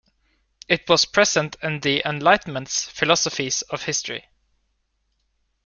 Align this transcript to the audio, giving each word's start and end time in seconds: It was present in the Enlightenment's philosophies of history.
It 0.67 0.89
was 0.89 1.05
present 1.05 1.57
in 1.61 1.81
the 1.81 2.01
Enlightenment's 2.03 2.85
philosophies 2.89 3.61
of 3.61 3.83
history. 3.83 4.25